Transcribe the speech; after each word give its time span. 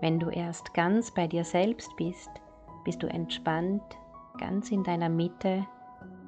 Wenn 0.00 0.18
du 0.18 0.28
erst 0.28 0.74
ganz 0.74 1.12
bei 1.12 1.26
dir 1.26 1.44
selbst 1.44 1.90
bist, 1.96 2.30
bist 2.84 3.02
du 3.02 3.06
entspannt, 3.06 3.82
ganz 4.38 4.70
in 4.70 4.84
deiner 4.84 5.08
Mitte 5.08 5.66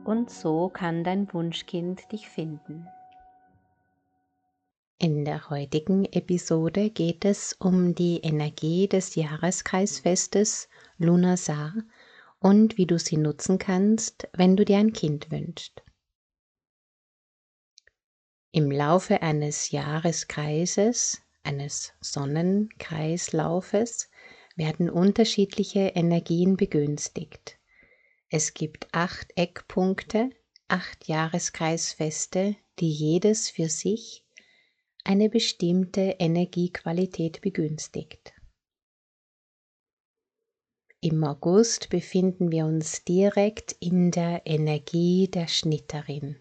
und 0.04 0.30
so 0.30 0.70
kann 0.70 1.04
dein 1.04 1.32
Wunschkind 1.32 2.10
dich 2.10 2.28
finden. 2.28 2.86
In 5.00 5.24
der 5.24 5.50
heutigen 5.50 6.06
Episode 6.06 6.90
geht 6.90 7.24
es 7.24 7.52
um 7.52 7.94
die 7.94 8.18
Energie 8.18 8.88
des 8.88 9.14
Jahreskreisfestes 9.14 10.68
Lunasar 10.96 11.72
und 12.40 12.78
wie 12.78 12.86
du 12.86 12.98
sie 12.98 13.16
nutzen 13.16 13.58
kannst, 13.58 14.28
wenn 14.32 14.56
du 14.56 14.64
dir 14.64 14.78
ein 14.78 14.92
Kind 14.92 15.30
wünschst. 15.30 15.82
Im 18.50 18.70
Laufe 18.70 19.22
eines 19.22 19.70
Jahreskreises 19.70 21.22
eines 21.48 21.94
Sonnenkreislaufes 22.02 24.10
werden 24.54 24.90
unterschiedliche 24.90 25.92
Energien 25.94 26.58
begünstigt. 26.58 27.58
Es 28.28 28.52
gibt 28.52 28.88
acht 28.92 29.32
Eckpunkte, 29.36 30.28
acht 30.68 31.08
Jahreskreisfeste, 31.08 32.54
die 32.78 32.90
jedes 32.90 33.48
für 33.48 33.70
sich 33.70 34.26
eine 35.04 35.30
bestimmte 35.30 36.16
Energiequalität 36.18 37.40
begünstigt. 37.40 38.34
Im 41.00 41.24
August 41.24 41.88
befinden 41.88 42.52
wir 42.52 42.66
uns 42.66 43.04
direkt 43.04 43.74
in 43.80 44.10
der 44.10 44.42
Energie 44.44 45.28
der 45.28 45.48
Schnitterin 45.48 46.36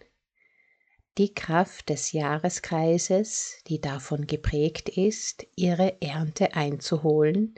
die 1.17 1.33
Kraft 1.33 1.89
des 1.89 2.11
Jahreskreises, 2.11 3.63
die 3.67 3.81
davon 3.81 4.27
geprägt 4.27 4.89
ist, 4.89 5.47
ihre 5.55 5.99
Ernte 6.01 6.53
einzuholen, 6.53 7.55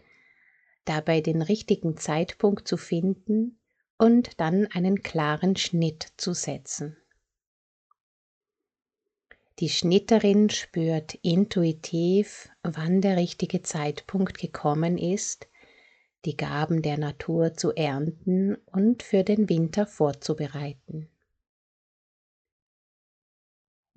dabei 0.86 1.20
den 1.20 1.42
richtigen 1.42 1.98
Zeitpunkt 1.98 2.68
zu 2.68 2.78
finden 2.78 3.60
und 3.98 4.40
dann 4.40 4.68
einen 4.68 5.04
klaren 5.04 5.58
Schnitt 5.58 6.08
zu 6.16 6.34
setzen. 6.34 6.96
Die 9.60 9.70
Schnitterin 9.70 10.50
spürt 10.50 11.16
intuitiv, 11.16 12.48
wann 12.64 13.02
der 13.02 13.18
richtige 13.18 13.62
Zeitpunkt 13.62 14.38
gekommen 14.38 14.98
ist, 14.98 15.50
die 16.24 16.38
Gaben 16.38 16.82
der 16.82 16.98
Natur 16.98 17.54
zu 17.54 17.74
ernten 17.74 18.56
und 18.68 19.04
für 19.04 19.26
den 19.26 19.50
Winter 19.50 19.86
vorzubereiten. 19.86 21.10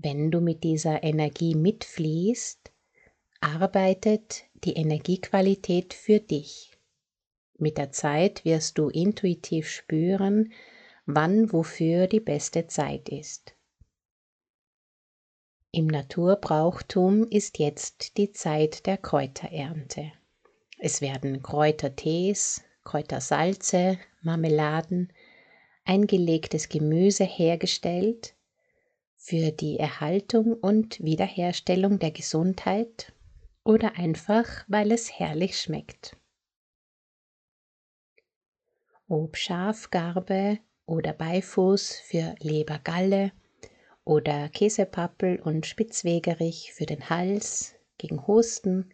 Wenn 0.05 0.33
du 0.33 0.41
mit 0.41 0.64
dieser 0.64 1.05
Energie 1.05 1.55
mitfließt, 1.55 2.72
arbeitet 3.41 4.45
die 4.64 4.72
Energiequalität 4.72 5.95
für 5.95 6.19
dich. 6.19 6.72
Mit 7.56 7.78
der 7.78 7.92
Zeit 7.92 8.45
wirst 8.45 8.78
du 8.78 8.89
intuitiv 8.89 9.69
spüren, 9.69 10.53
wann 11.06 11.52
wofür 11.52 12.08
die 12.08 12.18
beste 12.18 12.67
Zeit 12.67 13.11
ist. 13.11 13.55
Im 15.70 15.86
Naturbrauchtum 15.86 17.29
ist 17.29 17.61
jetzt 17.61 18.17
die 18.17 18.33
Zeit 18.33 18.86
der 18.86 18.98
Kräuterernte. 18.98 20.11
Es 20.79 21.01
werden 21.01 21.45
Kräutertees, 21.45 22.64
Kräutersalze, 22.83 24.01
Marmeladen, 24.20 25.12
eingelegtes 25.85 26.68
Gemüse 26.68 27.23
hergestellt, 27.23 28.35
für 29.25 29.53
die 29.53 29.79
Erhaltung 29.79 30.55
und 30.55 31.01
Wiederherstellung 31.01 32.01
der 32.01 32.11
Gesundheit 32.11 33.13
oder 33.63 33.97
einfach, 33.97 34.65
weil 34.67 34.91
es 34.91 35.17
herrlich 35.17 35.61
schmeckt. 35.61 36.17
Ob 39.07 39.37
Schafgarbe 39.37 40.59
oder 40.87 41.13
Beifuß 41.13 42.01
für 42.05 42.35
Lebergalle 42.41 43.31
oder 44.05 44.49
Käsepappel 44.49 45.41
und 45.41 45.67
Spitzwegerich 45.67 46.73
für 46.73 46.87
den 46.87 47.09
Hals 47.09 47.77
gegen 47.99 48.27
Husten 48.27 48.93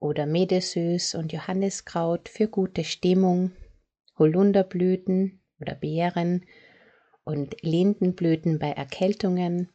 oder 0.00 0.26
Medesüß 0.26 1.14
und 1.14 1.32
Johanniskraut 1.32 2.28
für 2.28 2.48
gute 2.48 2.82
Stimmung, 2.82 3.52
Holunderblüten 4.18 5.40
oder 5.60 5.76
Beeren 5.76 6.44
und 7.24 7.62
Lindenblüten 7.62 8.58
bei 8.58 8.70
Erkältungen 8.70 9.70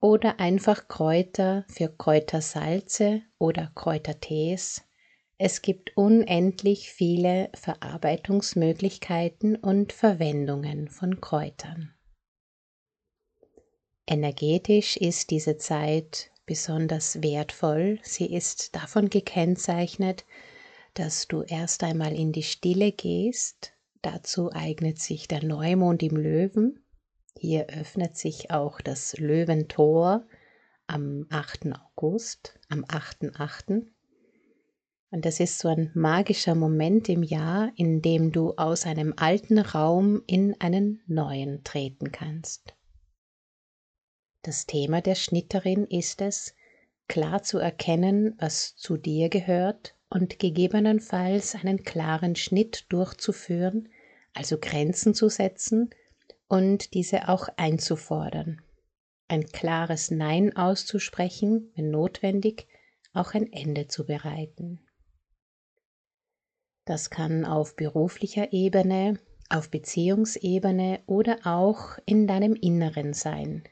oder 0.00 0.40
einfach 0.40 0.88
Kräuter 0.88 1.64
für 1.68 1.88
Kräutersalze 1.88 3.22
oder 3.38 3.70
Kräutertees. 3.74 4.82
Es 5.38 5.62
gibt 5.62 5.96
unendlich 5.96 6.90
viele 6.90 7.50
Verarbeitungsmöglichkeiten 7.54 9.56
und 9.56 9.92
Verwendungen 9.92 10.88
von 10.88 11.20
Kräutern. 11.20 11.94
Energetisch 14.06 14.96
ist 14.96 15.30
diese 15.30 15.58
Zeit 15.58 16.30
besonders 16.46 17.22
wertvoll. 17.22 17.98
Sie 18.02 18.34
ist 18.34 18.74
davon 18.74 19.10
gekennzeichnet, 19.10 20.24
dass 20.94 21.28
du 21.28 21.42
erst 21.42 21.84
einmal 21.84 22.14
in 22.14 22.32
die 22.32 22.42
Stille 22.42 22.90
gehst 22.90 23.74
Dazu 24.02 24.52
eignet 24.52 24.98
sich 24.98 25.26
der 25.26 25.44
Neumond 25.44 26.02
im 26.02 26.16
Löwen. 26.16 26.84
Hier 27.36 27.66
öffnet 27.68 28.16
sich 28.16 28.50
auch 28.50 28.80
das 28.80 29.16
Löwentor 29.18 30.26
am 30.86 31.26
8. 31.30 31.68
August, 31.72 32.58
am 32.68 32.84
8.8. 32.84 33.86
Und 35.10 35.24
das 35.24 35.40
ist 35.40 35.58
so 35.58 35.68
ein 35.68 35.90
magischer 35.94 36.54
Moment 36.54 37.08
im 37.08 37.22
Jahr, 37.22 37.72
in 37.76 38.02
dem 38.02 38.30
du 38.30 38.54
aus 38.56 38.86
einem 38.86 39.14
alten 39.16 39.58
Raum 39.58 40.22
in 40.26 40.60
einen 40.60 41.00
neuen 41.06 41.64
treten 41.64 42.12
kannst. 42.12 42.74
Das 44.42 44.66
Thema 44.66 45.00
der 45.00 45.14
Schnitterin 45.14 45.86
ist 45.86 46.20
es, 46.20 46.54
klar 47.08 47.42
zu 47.42 47.58
erkennen, 47.58 48.34
was 48.38 48.76
zu 48.76 48.96
dir 48.96 49.28
gehört 49.28 49.97
und 50.10 50.38
gegebenenfalls 50.38 51.54
einen 51.54 51.82
klaren 51.82 52.36
Schnitt 52.36 52.86
durchzuführen, 52.88 53.88
also 54.34 54.58
Grenzen 54.58 55.14
zu 55.14 55.28
setzen 55.28 55.90
und 56.48 56.94
diese 56.94 57.28
auch 57.28 57.48
einzufordern. 57.56 58.62
Ein 59.28 59.46
klares 59.46 60.10
Nein 60.10 60.56
auszusprechen, 60.56 61.70
wenn 61.76 61.90
notwendig, 61.90 62.66
auch 63.12 63.34
ein 63.34 63.52
Ende 63.52 63.88
zu 63.88 64.06
bereiten. 64.06 64.80
Das 66.86 67.10
kann 67.10 67.44
auf 67.44 67.76
beruflicher 67.76 68.52
Ebene, 68.52 69.18
auf 69.50 69.70
Beziehungsebene 69.70 71.00
oder 71.06 71.38
auch 71.44 71.98
in 72.06 72.26
deinem 72.26 72.54
Inneren 72.54 73.12
sein, 73.12 73.64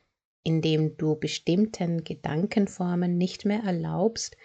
indem 0.43 0.99
du 0.99 1.17
bestimmten 1.17 2.05
Gedankenformen 2.05 3.17
nicht 3.17 3.47
mehr 3.47 3.63
erlaubst, 3.63 4.37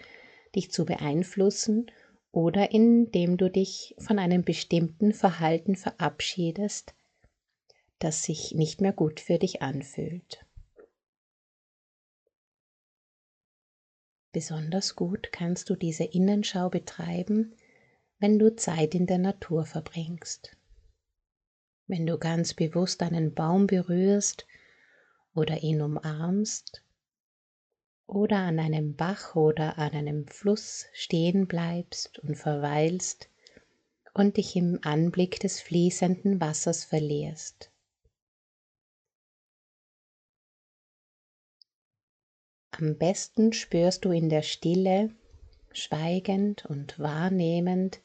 dich 0.56 0.72
zu 0.72 0.85
beeinflussen 0.85 1.91
oder 2.31 2.72
indem 2.72 3.37
du 3.37 3.49
dich 3.49 3.96
von 3.99 4.20
einem 4.20 4.43
bestimmten 4.43 5.14
Verhalten 5.14 5.75
verabschiedest, 5.75 6.93
das 7.99 8.23
sich 8.23 8.53
nicht 8.53 8.81
mehr 8.81 8.93
gut 8.93 9.20
für 9.20 9.37
dich 9.37 9.61
anfühlt. 9.61 10.46
Besonders 14.31 14.96
gut 14.96 15.31
kannst 15.34 15.70
du 15.70 15.75
diese 15.75 16.05
Innenschau 16.05 16.70
betreiben, 16.70 17.53
wenn 18.20 18.40
du 18.40 18.55
Zeit 18.55 18.96
in 18.96 19.05
der 19.05 19.17
Natur 19.17 19.66
verbringst. 19.66 20.55
Wenn 21.87 22.05
du 22.05 22.17
ganz 22.17 22.53
bewusst 22.53 23.02
einen 23.02 23.34
Baum 23.34 23.67
berührst 23.67 24.47
oder 25.34 25.61
ihn 25.64 25.81
umarmst 25.81 26.81
oder 28.11 28.40
an 28.40 28.59
einem 28.59 28.96
Bach 28.96 29.35
oder 29.35 29.78
an 29.78 29.91
einem 29.91 30.28
Fluss 30.28 30.85
stehen 30.91 31.47
bleibst 31.47 32.19
und 32.19 32.35
verweilst 32.35 33.29
und 34.13 34.35
dich 34.35 34.55
im 34.58 34.79
Anblick 34.84 35.40
des 35.40 35.61
fließenden 35.61 36.41
Wassers 36.41 36.84
verlierst. 36.84 37.72
Am 42.72 42.97
besten 42.97 43.53
spürst 43.53 44.03
du 44.05 44.11
in 44.11 44.28
der 44.29 44.41
Stille, 44.41 45.16
schweigend 45.72 46.66
und 46.66 46.99
wahrnehmend, 46.99 48.02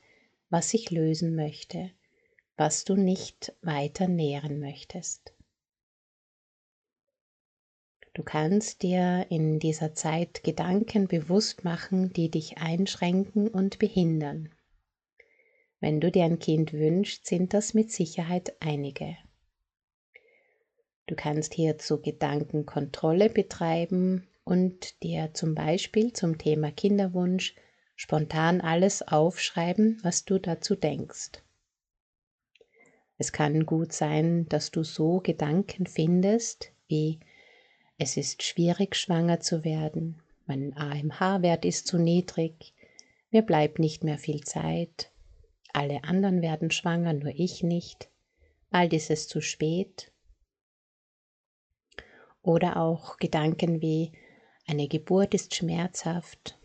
was 0.51 0.71
sich 0.71 0.91
lösen 0.91 1.35
möchte, 1.35 1.91
was 2.57 2.85
du 2.85 2.95
nicht 2.95 3.55
weiter 3.63 4.07
nähren 4.07 4.61
möchtest. 4.61 5.36
Du 8.17 8.23
kannst 8.23 8.83
dir 8.83 9.27
in 9.29 9.59
dieser 9.59 9.95
Zeit 9.95 10.43
Gedanken 10.43 11.07
bewusst 11.07 11.65
machen, 11.65 12.15
die 12.15 12.31
dich 12.31 12.57
einschränken 12.57 13.47
und 13.47 13.79
behindern. 13.79 14.55
Wenn 15.81 16.01
du 16.01 16.11
dir 16.11 16.25
ein 16.25 16.39
Kind 16.39 16.73
wünschst, 16.73 17.27
sind 17.27 17.53
das 17.53 17.75
mit 17.75 17.93
Sicherheit 17.93 18.57
einige. 18.59 19.19
Du 21.07 21.15
kannst 21.15 21.53
hierzu 21.53 22.01
Gedankenkontrolle 22.01 23.29
betreiben 23.29 24.27
und 24.45 25.03
dir 25.03 25.35
zum 25.35 25.55
Beispiel 25.55 26.15
zum 26.15 26.39
Thema 26.39 26.71
Kinderwunsch 26.71 27.55
spontan 27.97 28.63
alles 28.63 29.03
aufschreiben, 29.03 30.01
was 30.03 30.25
du 30.25 30.39
dazu 30.39 30.75
denkst. 30.75 31.33
Es 33.19 33.33
kann 33.33 33.67
gut 33.67 33.93
sein, 33.93 34.49
dass 34.49 34.71
du 34.71 34.85
so 34.85 35.21
Gedanken 35.21 35.87
findest 35.87 36.73
wie 36.89 37.21
es 37.99 38.17
ist 38.17 38.43
schwierig 38.43 38.97
schwanger 38.97 39.41
zu 39.41 39.65
werden, 39.65 40.21
mein 40.47 40.77
AMH-Wert 40.77 41.65
ist 41.65 41.87
zu 41.87 41.99
niedrig, 41.99 42.75
mir 43.31 43.43
bleibt 43.43 43.79
nicht 43.79 44.05
mehr 44.05 44.19
viel 44.19 44.45
Zeit, 44.45 45.11
alle 45.73 46.05
anderen 46.05 46.41
werden 46.41 46.71
schwanger, 46.71 47.13
nur 47.13 47.33
ich 47.35 47.63
nicht, 47.63 48.09
bald 48.71 48.93
ist 48.93 49.11
es 49.11 49.29
zu 49.29 49.41
spät. 49.41 50.11
Oder 52.43 52.79
auch 52.79 53.19
Gedanken 53.19 53.83
wie 53.83 54.13
eine 54.67 54.89
Geburt 54.89 55.35
ist 55.35 55.55
schmerzhaft. 55.55 56.59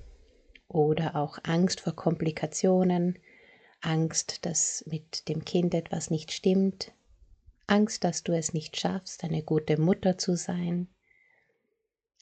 Oder 0.68 1.16
auch 1.16 1.40
Angst 1.44 1.82
vor 1.82 1.94
Komplikationen, 1.94 3.20
Angst, 3.82 4.46
dass 4.46 4.86
mit 4.88 5.28
dem 5.28 5.44
Kind 5.44 5.74
etwas 5.74 6.10
nicht 6.10 6.32
stimmt, 6.32 6.94
Angst, 7.68 8.04
dass 8.04 8.24
du 8.24 8.32
es 8.32 8.54
nicht 8.54 8.78
schaffst, 8.78 9.24
eine 9.24 9.44
gute 9.44 9.80
Mutter 9.80 10.18
zu 10.18 10.38
sein, 10.38 10.88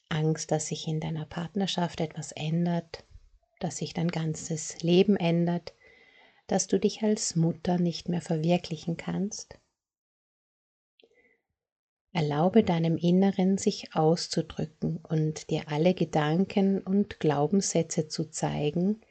Angst, 0.10 0.52
dass 0.52 0.68
sich 0.68 0.88
in 0.88 1.00
deiner 1.00 1.26
Partnerschaft 1.26 2.02
etwas 2.02 2.32
ändert, 2.32 3.06
dass 3.60 3.78
sich 3.78 3.94
dein 3.94 4.10
ganzes 4.10 4.82
Leben 4.82 5.16
ändert, 5.16 5.74
dass 6.48 6.68
du 6.68 6.80
dich 6.80 7.04
als 7.04 7.36
Mutter 7.36 7.78
nicht 7.78 8.10
mehr 8.10 8.22
verwirklichen 8.22 8.98
kannst. 8.98 9.60
Erlaube 12.12 12.64
deinem 12.64 12.98
Inneren 12.98 13.60
sich 13.60 13.94
auszudrücken 13.94 14.98
und 14.98 15.52
dir 15.52 15.64
alle 15.68 15.94
Gedanken 15.94 16.82
und 16.82 17.20
Glaubenssätze 17.20 18.08
zu 18.08 18.32
zeigen, 18.32 19.02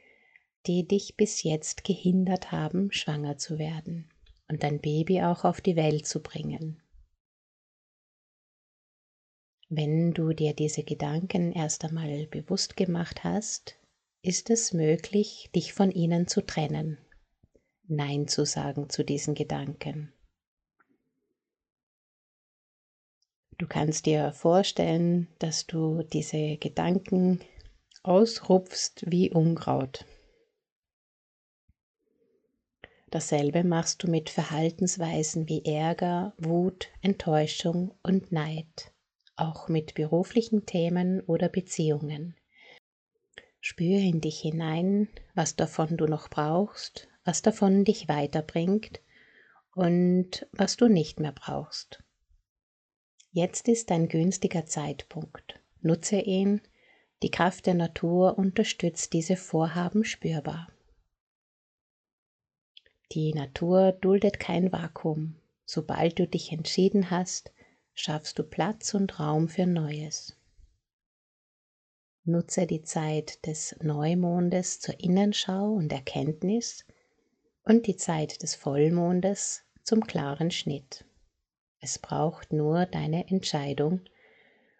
die 0.67 0.85
dich 0.85 1.15
bis 1.15 1.43
jetzt 1.43 1.85
gehindert 1.85 2.51
haben, 2.51 2.91
schwanger 2.91 3.37
zu 3.37 3.57
werden 3.57 4.09
und 4.49 4.63
dein 4.63 4.81
Baby 4.81 5.21
auch 5.21 5.45
auf 5.45 5.61
die 5.61 5.77
Welt 5.77 6.05
zu 6.05 6.21
bringen. 6.21 6.81
Wenn 9.71 10.13
du 10.13 10.33
dir 10.33 10.55
diese 10.55 10.83
Gedanken 10.83 11.51
erst 11.51 11.85
einmal 11.85 12.25
bewusst 12.25 12.75
gemacht 12.75 13.23
hast, 13.23 13.77
ist 14.23 14.49
es 14.49 14.73
möglich, 14.73 15.51
dich 15.55 15.73
von 15.73 15.91
ihnen 15.91 16.27
zu 16.27 16.41
trennen, 16.41 16.97
Nein 17.87 18.27
zu 18.27 18.47
sagen 18.47 18.89
zu 18.89 19.05
diesen 19.05 19.35
Gedanken. 19.35 20.11
Du 23.59 23.67
kannst 23.67 24.07
dir 24.07 24.31
vorstellen, 24.31 25.27
dass 25.37 25.67
du 25.67 26.01
diese 26.01 26.57
Gedanken 26.57 27.39
ausrupfst 28.01 29.03
wie 29.05 29.31
Unkraut. 29.31 30.03
Dasselbe 33.11 33.63
machst 33.63 34.01
du 34.01 34.09
mit 34.09 34.31
Verhaltensweisen 34.31 35.47
wie 35.47 35.63
Ärger, 35.63 36.33
Wut, 36.39 36.87
Enttäuschung 37.03 37.93
und 38.01 38.31
Neid 38.31 38.91
auch 39.41 39.67
mit 39.67 39.93
beruflichen 39.93 40.65
Themen 40.65 41.21
oder 41.21 41.49
Beziehungen. 41.49 42.35
Spüre 43.59 44.01
in 44.01 44.21
dich 44.21 44.39
hinein, 44.39 45.09
was 45.35 45.55
davon 45.55 45.97
du 45.97 46.05
noch 46.05 46.29
brauchst, 46.29 47.07
was 47.25 47.41
davon 47.41 47.83
dich 47.83 48.07
weiterbringt 48.07 49.01
und 49.75 50.47
was 50.51 50.77
du 50.77 50.87
nicht 50.87 51.19
mehr 51.19 51.33
brauchst. 51.33 52.03
Jetzt 53.31 53.67
ist 53.67 53.91
ein 53.91 54.07
günstiger 54.07 54.65
Zeitpunkt. 54.65 55.59
Nutze 55.81 56.19
ihn, 56.19 56.61
die 57.21 57.31
Kraft 57.31 57.65
der 57.65 57.73
Natur 57.73 58.37
unterstützt 58.37 59.13
diese 59.13 59.35
Vorhaben 59.35 60.03
spürbar. 60.03 60.67
Die 63.11 63.33
Natur 63.33 63.91
duldet 63.91 64.39
kein 64.39 64.71
Vakuum. 64.71 65.35
Sobald 65.65 66.17
du 66.17 66.27
dich 66.27 66.51
entschieden 66.51 67.11
hast, 67.11 67.51
schaffst 67.99 68.39
du 68.39 68.43
Platz 68.43 68.93
und 68.93 69.19
Raum 69.19 69.49
für 69.49 69.65
Neues. 69.65 70.37
Nutze 72.23 72.65
die 72.65 72.81
Zeit 72.81 73.45
des 73.45 73.75
Neumondes 73.81 74.79
zur 74.79 74.99
Innenschau 75.01 75.73
und 75.73 75.91
Erkenntnis 75.91 76.85
und 77.63 77.87
die 77.87 77.97
Zeit 77.97 78.41
des 78.41 78.55
Vollmondes 78.55 79.63
zum 79.83 80.07
klaren 80.07 80.49
Schnitt. 80.49 81.03
Es 81.81 81.99
braucht 81.99 82.53
nur 82.53 82.85
deine 82.85 83.27
Entscheidung 83.29 84.01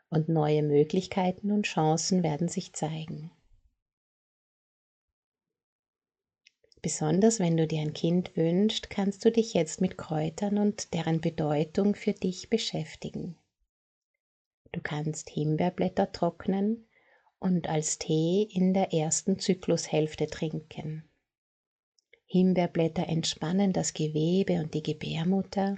und 0.09 0.29
neue 0.29 0.63
Möglichkeiten 0.63 1.51
und 1.51 1.65
Chancen 1.65 2.23
werden 2.23 2.47
sich 2.47 2.73
zeigen. 2.73 3.31
Besonders 6.81 7.39
wenn 7.39 7.57
du 7.57 7.67
dir 7.67 7.81
ein 7.81 7.93
Kind 7.93 8.37
wünschst, 8.37 8.89
kannst 8.89 9.25
du 9.25 9.31
dich 9.31 9.53
jetzt 9.53 9.81
mit 9.81 9.97
Kräutern 9.97 10.57
und 10.57 10.93
deren 10.93 11.19
Bedeutung 11.19 11.93
für 11.93 12.13
dich 12.13 12.49
beschäftigen. 12.49 13.35
Du 14.71 14.79
kannst 14.81 15.29
Himbeerblätter 15.29 16.11
trocknen 16.11 16.85
und 17.39 17.67
als 17.67 17.97
Tee 17.97 18.43
in 18.43 18.73
der 18.73 18.93
ersten 18.93 19.39
Zyklushälfte 19.39 20.27
trinken. 20.27 21.03
Himbeerblätter 22.25 23.07
entspannen 23.07 23.73
das 23.73 23.93
Gewebe 23.93 24.61
und 24.61 24.73
die 24.73 24.83
Gebärmutter. 24.83 25.77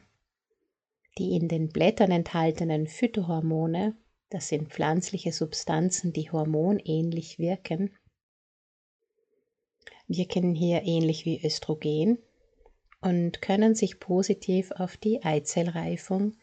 Die 1.18 1.36
in 1.36 1.48
den 1.48 1.70
Blättern 1.70 2.12
enthaltenen 2.12 2.88
Phytohormone, 2.88 3.96
das 4.30 4.50
sind 4.50 4.70
pflanzliche 4.70 5.32
Substanzen, 5.32 6.14
die 6.14 6.30
hormonähnlich 6.30 7.40
wirken, 7.40 7.92
wirken 10.08 10.56
hier 10.56 10.84
ähnlich 10.84 11.26
wie 11.26 11.46
Östrogen 11.46 12.20
und 13.02 13.42
können 13.42 13.76
sich 13.76 14.00
positiv 14.00 14.72
auf 14.72 14.98
die 14.98 15.24
Eizellreifung 15.24 16.34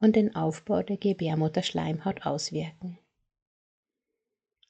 und 0.00 0.16
den 0.16 0.34
Aufbau 0.34 0.82
der 0.82 0.96
Gebärmutterschleimhaut 0.96 2.26
auswirken. 2.26 2.98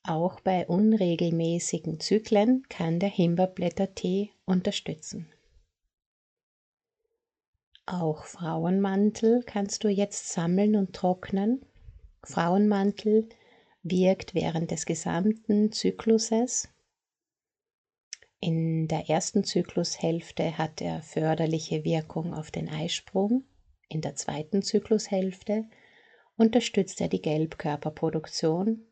Auch 0.03 0.41
bei 0.41 0.67
unregelmäßigen 0.67 1.99
Zyklen 1.99 2.63
kann 2.69 3.01
der 3.01 3.09
Himbeerblättertee 3.09 4.31
unterstützen. 4.45 5.33
Auch 7.87 8.25
Frauenmantel 8.25 9.43
kannst 9.45 9.83
du 9.85 9.89
jetzt 9.89 10.33
sammeln 10.33 10.77
und 10.77 10.93
trocknen. 10.93 11.65
Frauenmantel 12.23 13.29
wirkt 13.83 14.35
während 14.35 14.71
des 14.71 14.87
gesamten 14.87 15.73
Zykluses 15.73 16.69
in 18.41 18.87
der 18.89 19.09
ersten 19.09 19.45
Zyklushälfte 19.45 20.59
hat 20.59 20.81
er 20.81 21.03
förderliche 21.03 21.85
Wirkung 21.85 22.35
auf 22.35 22.51
den 22.51 22.69
Eisprung. 22.69 23.45
In 23.89 24.01
der 24.01 24.15
zweiten 24.15 24.63
Zyklushälfte 24.63 25.65
unterstützt 26.37 27.01
er 27.01 27.09
die 27.09 27.23
Gelbkörperproduktion 27.23 28.87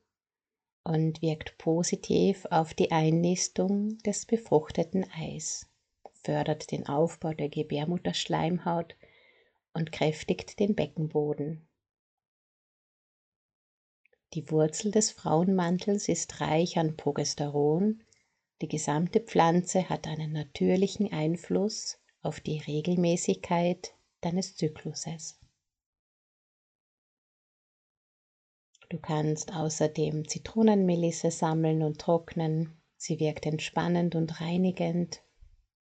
und 0.82 1.20
wirkt 1.22 1.58
positiv 1.58 2.46
auf 2.50 2.74
die 2.74 2.92
Einnistung 2.92 3.98
des 3.98 4.26
befruchteten 4.26 5.04
Eis, 5.14 5.66
fördert 6.22 6.70
den 6.70 6.86
Aufbau 6.86 7.32
der 7.32 7.48
Gebärmutterschleimhaut 7.48 8.96
und 9.72 9.92
kräftigt 9.92 10.58
den 10.60 10.74
Beckenboden. 10.74 11.68
Die 14.34 14.50
Wurzel 14.50 14.90
des 14.90 15.10
Frauenmantels 15.10 16.08
ist 16.08 16.40
reich 16.40 16.78
an 16.78 16.96
Progesteron, 16.96 18.02
die 18.64 18.68
gesamte 18.68 19.21
Pflanze 19.21 19.90
hat 19.90 20.06
einen 20.06 20.33
natürlichen 20.33 21.12
Einfluss 21.12 21.99
auf 22.23 22.40
die 22.40 22.61
Regelmäßigkeit 22.61 23.92
deines 24.23 24.56
Zykluses. 24.56 25.38
Du 28.88 28.99
kannst 28.99 29.54
außerdem 29.54 30.26
Zitronenmelisse 30.26 31.30
sammeln 31.30 31.83
und 31.83 32.00
trocknen. 32.00 32.80
Sie 32.97 33.21
wirkt 33.21 33.44
entspannend 33.44 34.14
und 34.14 34.40
reinigend. 34.40 35.23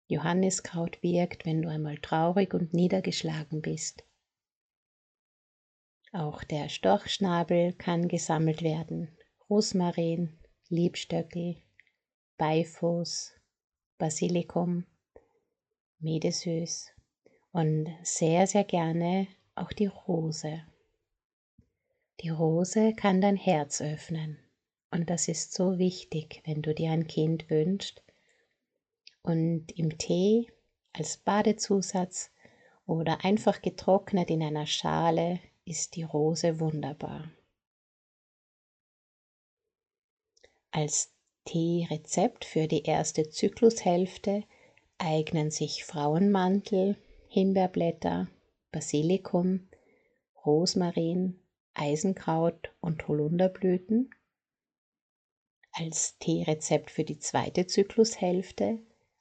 Johanniskraut 0.07 1.03
wirkt, 1.03 1.45
wenn 1.45 1.61
du 1.61 1.69
einmal 1.69 1.99
traurig 1.99 2.55
und 2.55 2.73
niedergeschlagen 2.73 3.61
bist. 3.61 4.07
Auch 6.13 6.43
der 6.45 6.71
Storchschnabel 6.71 7.75
kann 7.75 8.09
gesammelt 8.09 8.63
werden. 8.63 9.15
Rosmarin, 9.51 10.39
Liebstöckel, 10.71 11.57
Beifuß, 12.37 13.33
Basilikum, 13.99 14.85
Medesüß 16.01 16.91
und 17.53 17.89
sehr, 18.03 18.47
sehr 18.47 18.65
gerne 18.65 19.29
auch 19.55 19.73
die 19.73 19.87
Rose. 19.87 20.65
Die 22.21 22.29
Rose 22.29 22.95
kann 22.95 23.21
dein 23.21 23.37
Herz 23.37 23.81
öffnen 23.81 24.39
und 24.91 25.11
das 25.11 25.29
ist 25.29 25.53
so 25.53 25.79
wichtig, 25.79 26.43
wenn 26.45 26.63
du 26.63 26.75
dir 26.75 26.91
ein 26.91 27.07
Kind 27.07 27.51
wünschst. 27.51 28.03
Und 29.23 29.73
im 29.79 29.99
Tee 29.99 30.53
als 30.93 31.17
Badezusatz 31.17 32.31
oder 32.87 33.25
einfach 33.25 33.63
getrocknet 33.63 34.31
in 34.31 34.43
einer 34.43 34.67
Schale 34.67 35.41
ist 35.65 35.97
die 35.97 36.03
Rose 36.03 36.61
wunderbar. 36.61 37.31
Als 40.71 41.14
Teerezept 41.45 42.45
für 42.45 42.69
die 42.69 42.85
erste 42.85 43.29
Zyklushälfte 43.29 44.45
eignen 44.99 45.51
sich 45.51 45.85
Frauenmantel, 45.85 46.97
Himbeerblätter, 47.29 48.29
Basilikum, 48.73 49.69
Rosmarin, 50.47 51.39
Eisenkraut 51.75 52.73
und 52.81 53.07
Holunderblüten. 53.09 54.11
Als 55.73 56.19
Teerezept 56.19 56.91
für 56.91 57.05
die 57.05 57.19
zweite 57.19 57.67
Zyklushälfte 57.67 58.79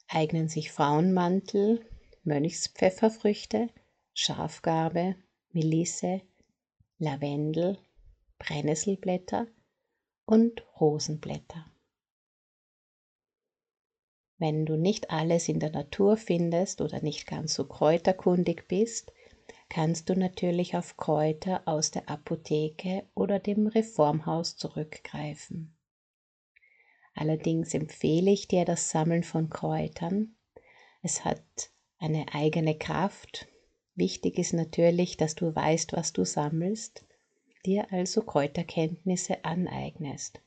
eignen 0.08 0.48
sich 0.48 0.70
Frauenmantel, 0.70 1.84
Mönchspfefferfrüchte, 2.22 3.68
Schafgarbe, 4.14 5.16
Melisse, 5.50 6.22
Lavendel, 6.98 7.78
Brennnesselblätter 8.38 9.46
und 10.24 10.64
Rosenblätter. 10.80 11.66
Wenn 14.38 14.66
du 14.66 14.76
nicht 14.76 15.10
alles 15.10 15.48
in 15.48 15.60
der 15.60 15.70
Natur 15.70 16.16
findest 16.16 16.80
oder 16.80 17.00
nicht 17.00 17.26
ganz 17.26 17.54
so 17.54 17.66
kräuterkundig 17.66 18.66
bist, 18.68 19.12
kannst 19.68 20.08
du 20.08 20.14
natürlich 20.14 20.76
auf 20.76 20.96
Kräuter 20.96 21.62
aus 21.66 21.90
der 21.90 22.08
Apotheke 22.08 23.04
oder 23.14 23.38
dem 23.38 23.66
Reformhaus 23.66 24.56
zurückgreifen. 24.56 25.76
Allerdings 27.14 27.74
empfehle 27.74 28.30
ich 28.30 28.48
dir 28.48 28.64
das 28.64 28.90
Sammeln 28.90 29.22
von 29.22 29.48
Kräutern. 29.48 30.34
Es 31.02 31.24
hat 31.24 31.70
eine 31.98 32.34
eigene 32.34 32.76
Kraft. 32.76 33.46
Wichtig 33.94 34.38
ist 34.38 34.52
natürlich, 34.52 35.16
dass 35.16 35.36
du 35.36 35.54
weißt, 35.54 35.92
was 35.92 36.12
du 36.12 36.24
sammelst, 36.24 37.04
dir 37.64 37.92
also 37.92 38.22
Kräuterkenntnisse 38.22 39.44
aneignest. 39.44 40.40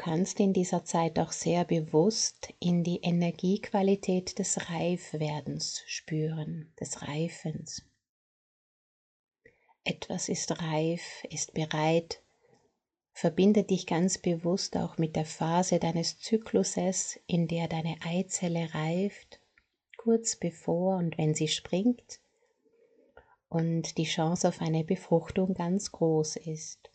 Kannst 0.00 0.40
in 0.40 0.54
dieser 0.54 0.82
Zeit 0.86 1.18
auch 1.18 1.30
sehr 1.30 1.66
bewusst 1.66 2.54
in 2.58 2.82
die 2.82 3.00
Energiequalität 3.02 4.38
des 4.38 4.70
Reifwerdens 4.70 5.82
spüren, 5.86 6.72
des 6.80 7.02
Reifens. 7.02 7.84
Etwas 9.84 10.30
ist 10.30 10.62
reif, 10.62 11.02
ist 11.28 11.52
bereit. 11.52 12.22
Verbinde 13.12 13.62
dich 13.62 13.86
ganz 13.86 14.16
bewusst 14.16 14.74
auch 14.78 14.96
mit 14.96 15.16
der 15.16 15.26
Phase 15.26 15.78
deines 15.78 16.18
Zykluses, 16.18 17.20
in 17.26 17.46
der 17.46 17.68
deine 17.68 17.96
Eizelle 18.02 18.72
reift, 18.72 19.38
kurz 19.98 20.34
bevor 20.34 20.96
und 20.96 21.18
wenn 21.18 21.34
sie 21.34 21.48
springt 21.48 22.20
und 23.50 23.98
die 23.98 24.04
Chance 24.04 24.48
auf 24.48 24.62
eine 24.62 24.82
Befruchtung 24.82 25.52
ganz 25.52 25.92
groß 25.92 26.36
ist. 26.36 26.89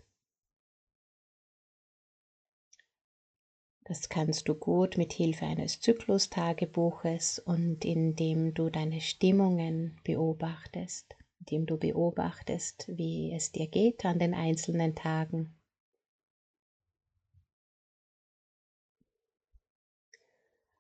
Das 3.86 4.10
kannst 4.10 4.50
du 4.50 4.56
gut 4.56 4.98
mit 4.98 5.14
Hilfe 5.14 5.46
eines 5.46 5.80
Zyklustagebuches 5.80 7.40
und 7.40 7.86
indem 7.86 8.54
du 8.54 8.70
deine 8.70 9.00
Stimmungen 9.00 10.00
beobachtest 10.04 11.16
indem 11.40 11.66
du 11.68 11.78
beobachtest, 11.78 12.86
wie 12.88 13.32
es 13.32 13.52
dir 13.52 13.68
geht 13.68 14.04
an 14.06 14.18
den 14.20 14.34
einzelnen 14.34 14.96
Tagen. 14.96 15.56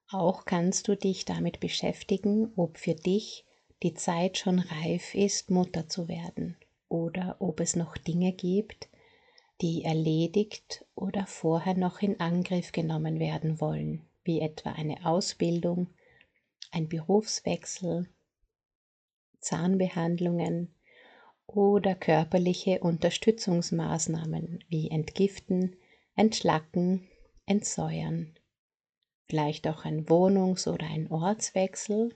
Auch 0.09 0.45
kannst 0.45 0.87
du 0.87 0.95
dich 0.95 1.25
damit 1.25 1.59
beschäftigen, 1.59 2.51
ob 2.55 2.77
für 2.77 2.95
dich 2.95 3.45
die 3.83 3.93
Zeit 3.93 4.37
schon 4.37 4.59
reif 4.59 5.13
ist, 5.13 5.51
Mutter 5.51 5.87
zu 5.87 6.07
werden 6.07 6.57
oder 6.89 7.35
ob 7.39 7.59
es 7.59 7.75
noch 7.75 7.97
Dinge 7.97 8.31
gibt, 8.31 8.87
die 9.61 9.83
erledigt 9.83 10.85
oder 10.95 11.25
vorher 11.27 11.75
noch 11.75 12.01
in 12.01 12.19
Angriff 12.19 12.71
genommen 12.71 13.19
werden 13.19 13.61
wollen, 13.61 14.05
wie 14.23 14.41
etwa 14.41 14.71
eine 14.71 15.05
Ausbildung, 15.05 15.87
ein 16.71 16.89
Berufswechsel 16.89 18.09
Zahnbehandlungen 19.45 20.73
oder 21.45 21.93
körperliche 21.93 22.79
Unterstützungsmaßnahmen 22.79 24.63
wie 24.69 24.89
Entgiften, 24.89 25.75
Entschlacken, 26.15 27.07
Entsäuern. 27.45 28.33
Vielleicht 29.27 29.67
auch 29.67 29.85
ein 29.85 30.09
Wohnungs- 30.09 30.67
oder 30.67 30.87
ein 30.87 31.11
Ortswechsel, 31.11 32.15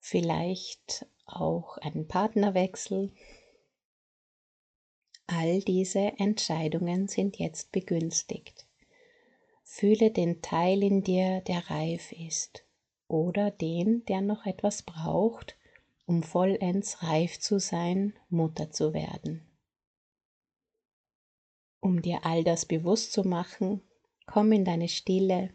vielleicht 0.00 1.06
auch 1.26 1.78
ein 1.78 2.08
Partnerwechsel. 2.08 3.12
All 5.26 5.60
diese 5.60 6.18
Entscheidungen 6.18 7.08
sind 7.08 7.38
jetzt 7.38 7.72
begünstigt. 7.72 8.66
Fühle 9.62 10.10
den 10.10 10.42
Teil 10.42 10.82
in 10.82 11.02
dir, 11.02 11.40
der 11.40 11.70
reif 11.70 12.12
ist, 12.12 12.64
oder 13.08 13.50
den, 13.50 14.04
der 14.06 14.20
noch 14.20 14.44
etwas 14.44 14.82
braucht, 14.82 15.56
um 16.06 16.22
vollends 16.22 17.02
reif 17.02 17.40
zu 17.40 17.58
sein, 17.58 18.14
Mutter 18.28 18.70
zu 18.70 18.92
werden. 18.92 19.46
Um 21.80 22.02
dir 22.02 22.24
all 22.24 22.44
das 22.44 22.66
bewusst 22.66 23.12
zu 23.12 23.24
machen, 23.24 23.82
komm 24.26 24.52
in 24.52 24.64
deine 24.64 24.88
Stille, 24.88 25.50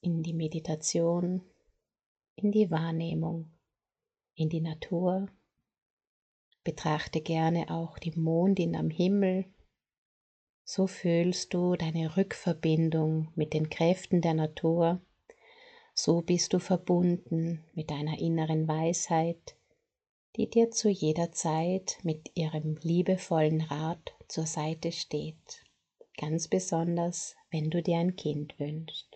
in 0.00 0.22
die 0.22 0.34
Meditation, 0.34 1.42
in 2.36 2.52
die 2.52 2.70
Wahrnehmung, 2.70 3.50
in 4.34 4.48
die 4.48 4.60
Natur. 4.60 5.28
Betrachte 6.66 7.22
gerne 7.22 7.70
auch 7.70 7.98
die 7.98 8.12
Mondin 8.12 8.76
am 8.76 8.90
Himmel. 8.90 9.46
So 10.64 10.86
fühlst 10.86 11.54
du 11.54 11.76
deine 11.76 12.18
Rückverbindung 12.18 13.28
mit 13.34 13.54
den 13.54 13.70
Kräften 13.70 14.20
der 14.20 14.34
Natur 14.34 15.00
so 15.98 16.20
bist 16.20 16.52
du 16.52 16.58
verbunden 16.58 17.64
mit 17.72 17.90
deiner 17.90 18.18
inneren 18.18 18.68
Weisheit, 18.68 19.56
die 20.36 20.48
dir 20.48 20.70
zu 20.70 20.90
jeder 20.90 21.32
Zeit 21.32 21.98
mit 22.02 22.32
ihrem 22.34 22.76
liebevollen 22.82 23.62
Rat 23.62 24.14
zur 24.28 24.44
Seite 24.44 24.92
steht, 24.92 25.64
ganz 26.18 26.48
besonders, 26.48 27.34
wenn 27.50 27.70
du 27.70 27.82
dir 27.82 27.96
ein 27.96 28.14
Kind 28.14 28.60
wünschst. 28.60 29.15